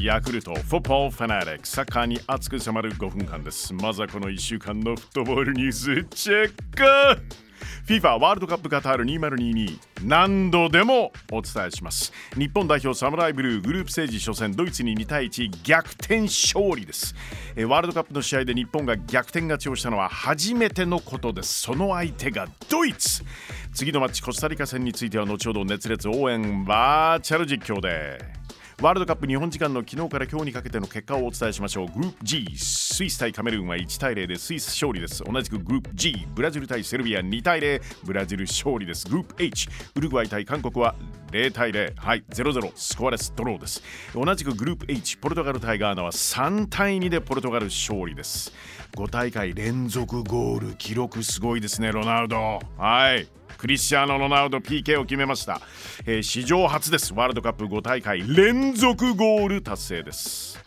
[0.00, 3.72] ヤクルトフォッポーファナリックサッカーに熱く迫る5分間です。
[3.72, 7.51] まずはこの1週間のフットボールニュースチェック。
[7.92, 12.10] FIFA ワールドカップカタール2022何度でもお伝えします。
[12.38, 17.14] 日本代表サムライブルーグループステージ初戦ドイツに2対1逆転勝利です。
[17.54, 21.64] えワールドカップの試合で日本が逆転勝ちをしたのは初めてのことです。
[21.64, 23.24] その相手がドイツ。
[23.74, 28.41] 次のマッチコスタリカ戦については後ほど熱烈応援バーチャル実況で。
[28.82, 31.86] ワールドカップ日本時間の昨日から今日にかけての結果をお伝えしましょう。
[31.86, 35.22] グループ G スイス対カメルーンは1対0でスイス勝利です。
[35.22, 39.06] 同じくグループ G ブラジル対セルビア2対0ブラジル勝利です。
[39.08, 40.96] グループ H ウルグアイ対韓国は
[41.32, 43.82] 0対0はい0-0スコアレスドローです。
[44.14, 48.52] 同じくグループ H ポルトガル対ガーナは3対2でポルトガル勝利です。
[48.94, 52.60] 5大会連続ゴール記録すごいですねロナウド。
[52.76, 55.60] はいクリスチャーノ・ロナウド PK を決めました、
[56.04, 57.14] えー、史上初です。
[57.14, 60.62] ワールドカップ5大会連続ゴール達成です。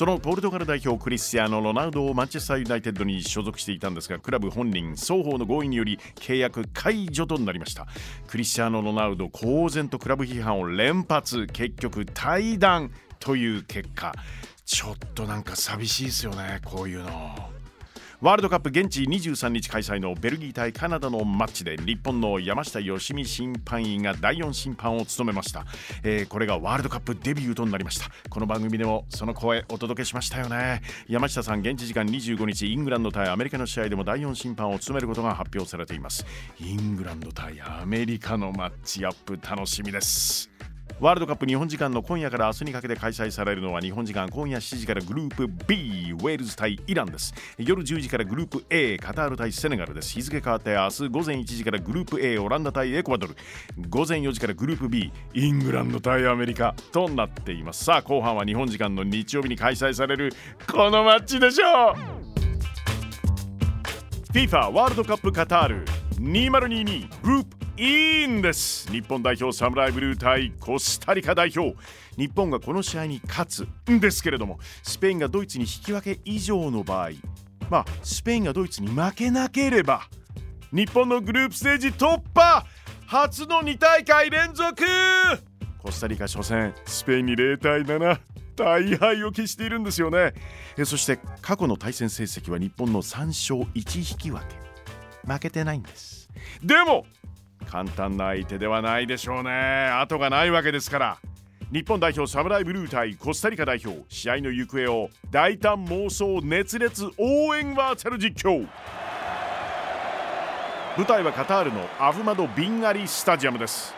[0.00, 7.86] そのポルトガル代表クリスティアーノ・ロナウドをマンチェスター・ユナイテッドに所属していたんですがクラブ本人双方の合意により契約解除となりました。
[8.26, 11.46] クリスティアーノ・ロナウド公然とクラブ批判を連発。
[11.48, 14.14] 結局退団という結果。
[14.64, 17.59] ちょっとなんか寂しいですよねこういうの。
[18.22, 25.64] ワールドカップ現地23日開催のベルギー対カナダのマッチで日本の山下義美審判員が第4審判を務めました、
[26.02, 28.10] えー、これがワールドカップデビューとなりました。
[28.28, 30.82] この番組でもその声お届けしましたよね。
[31.08, 36.26] 山下さん現地時間25日イングランド対アメリカの試合でも第4審判を務めることが発表されています。
[36.58, 40.50] イングランド対アメリカのマッチアップ楽しみです。
[41.00, 47.32] ワールドカップ日本時間の今夜から明日にかけて開催されるのは日本時間今夜7時からグループ B ウェールズ対イランです。
[47.56, 50.12] 夜10時からグループ A カタール対セネガルです。
[50.12, 53.36] 日付変わって明日午前1時からグループ A オランダ対エクアドル。
[53.88, 57.82] 午前4時からグループ B イングランド対アメリカとなっています。
[57.82, 60.34] さあ後半は日本時間の日曜日に開催される
[60.70, 61.94] このマッチでしょう。
[64.34, 65.84] FIFA ワールドカップカタール。
[66.20, 68.90] 2022グループいいんです。
[68.90, 71.76] 日本代表サムライブルー対コスタリカ代表。
[72.16, 77.10] 日本がこの試合に勝つんですけれどもスペインがドイツに引き分け以上の場合。
[77.70, 80.02] まあスペインがドイツに負けなければ
[80.72, 82.66] 日本のグループステージ突破
[83.06, 84.84] 初の2大会連続。
[85.78, 88.18] コスタリカ初戦スペインに0対7
[88.56, 90.34] 大敗を喫しているんですよね。
[90.76, 94.70] えそして過去の対戦成績は日本の3勝1引き分け。
[95.26, 96.28] 負けてないんです。
[96.62, 97.06] でも
[97.68, 99.88] 簡単な相手ではないでしょうね。
[100.00, 101.18] 後がないわけですから。
[101.72, 104.02] 日本代表サムライブルー対コスタリカ代表。
[104.08, 108.66] 試合の行方を大胆妄想熱烈応援バーチャル実況。
[110.96, 113.94] 舞台はカタールのアフマド・ビンアリスタジアムです。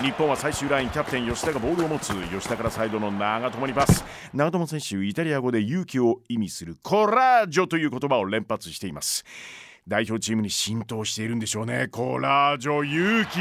[0.00, 2.12] 日本は最終ラインキャプテン吉田がボールを持つ。
[2.30, 4.04] 吉田からサイドの長友にパス。
[4.32, 9.24] 長友選手イタリア語で勇気を意味するコラージョという言葉を連発しています。
[9.88, 11.88] 代表チームに浸透しているんでしょうね。
[11.90, 13.38] コラージョ勇気。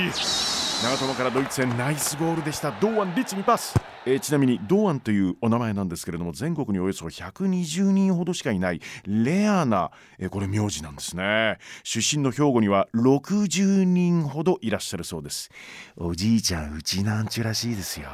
[0.84, 2.72] 長友からドイツ戦ナイスゴールでした。
[2.81, 3.75] 堂安リッチにパス、
[4.07, 11.59] えー、ちなみに堂安というお名前なんですけれども全国におよそ120人ほどしかいないレアな、えー、これ名字なんですね。
[11.84, 15.51] 出身の兵庫には60人ほどいらっしゃるそうです。
[15.96, 18.09] おじいちゃんうちなんちゅらしいですよ。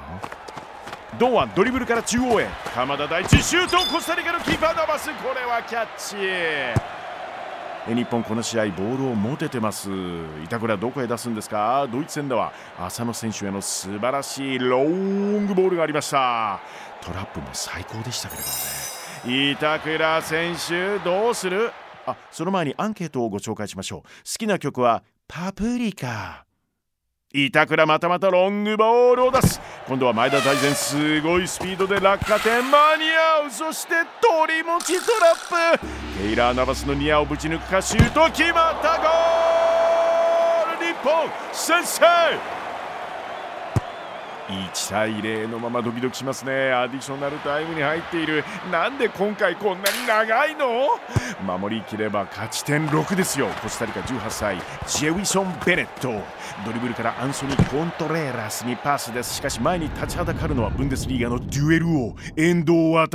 [1.18, 2.48] 堂安ドリブルから中央へ。
[2.76, 3.78] 鎌田大地シュート。
[3.90, 7.07] コスタリカのキーパー伸ばすこれはキャッチ
[7.88, 9.90] 日本この試合ボールを持ててます。
[10.44, 11.88] 板倉どこへ出すんですか？
[11.92, 16.60] ドイツ戦では浅野選手への素晴らしいロングボールがありました。
[17.02, 18.54] トラップも最高でしたけれども
[19.34, 19.52] ね。
[19.52, 21.72] 板倉選手どうする？
[22.06, 24.02] あその前にアンケートをご紹介しましょう。
[24.02, 26.46] 好きな曲はパプリカ。
[27.34, 29.60] 板倉またまたロングボールを出す。
[29.88, 33.10] 今度は前田大然すごいスピードで落下点間に
[33.44, 33.52] 合う。
[33.52, 36.07] そして取り持ちトラップ。
[36.18, 38.98] ケイラー・ナバスのニアをぶち抜くかシュート決まった！
[38.98, 40.88] ゴール！
[40.88, 42.02] 日本先制！
[44.48, 46.72] 1対0のままドキドキしますね。
[46.72, 48.44] アディショナルタイムに入っている。
[48.72, 50.88] なんで今回こんなに長いの？
[51.46, 53.48] 守りきれば勝ち点6ですよ。
[53.62, 54.58] コスタリカ18歳
[54.88, 56.08] ジェウィソン・ベネット。
[56.66, 59.36] ドリブルからアンソニー・コントレーラスにパスです。
[59.36, 63.08] しかし前に立ちはだかるのはブンデスリーガのデュエル王遠藤航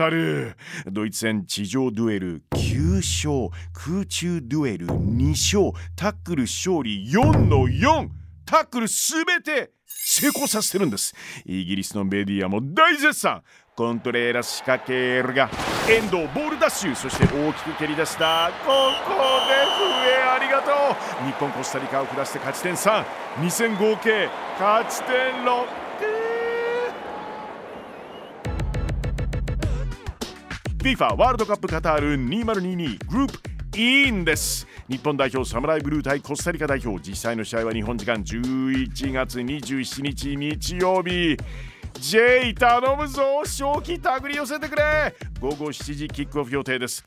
[0.91, 8.09] ドイツ戦地上デュエル9勝空中デュエル2勝タックル勝利4の4
[8.45, 9.73] タックルすべて
[10.05, 11.15] 成功させてるんです。
[11.47, 13.41] イギリスのメディアも大絶賛。
[13.77, 15.49] コントレーラス仕掛けるが
[15.89, 18.51] 遠藤ボールダッシュそして大きく蹴り出した。
[18.67, 18.73] こ
[19.07, 19.13] こ
[19.47, 19.55] で
[20.11, 20.73] 笛ありがと
[21.23, 21.27] う。
[21.27, 24.29] 日本コスタリカを下して勝ち点32戦合計
[24.59, 25.67] 勝ち点6
[30.83, 33.52] FIFA ワールドカップカタール2022グループ。
[33.75, 34.67] インです。
[34.87, 41.39] 日本代表サムライブルー対コスタリカ代表実際の試合は日本時間11月27日日曜日。
[41.95, 43.43] J 頼むぞ。
[43.47, 45.15] 正気手繰り寄せてくれ。
[45.41, 47.03] 午後7時キックオフ予定です。